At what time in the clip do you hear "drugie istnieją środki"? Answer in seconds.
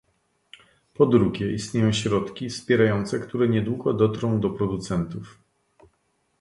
1.05-2.49